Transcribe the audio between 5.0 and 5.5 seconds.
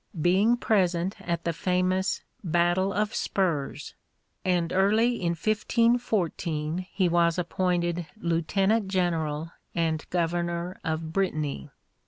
in